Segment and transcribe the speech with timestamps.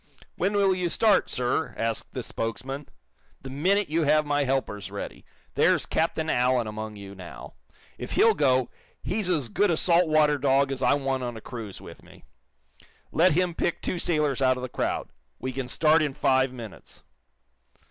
[0.35, 2.89] "When will you start, sir?" asked the spokesman.
[3.43, 5.25] "The minute you have my helpers ready.
[5.53, 7.53] There's Captain Allen among you now.
[7.99, 8.71] If he'll go,
[9.03, 12.23] he's as good a salt water dog as I want on a cruise with me.
[13.11, 15.09] Let him pick two sailors out of the crowd.
[15.37, 17.03] We can start in five minutes."